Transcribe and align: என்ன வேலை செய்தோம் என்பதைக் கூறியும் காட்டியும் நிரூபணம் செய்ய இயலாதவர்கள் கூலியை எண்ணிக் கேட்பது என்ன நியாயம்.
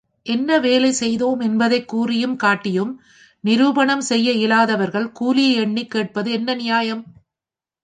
என்ன 0.25 0.59
வேலை 0.59 0.91
செய்தோம் 0.91 1.39
என்பதைக் 1.39 1.87
கூறியும் 1.87 2.35
காட்டியும் 2.35 2.91
நிரூபணம் 3.43 4.01
செய்ய 4.01 4.31
இயலாதவர்கள் 4.31 5.11
கூலியை 5.11 5.55
எண்ணிக் 5.55 5.89
கேட்பது 5.89 6.31
என்ன 6.31 6.55
நியாயம். 6.55 7.03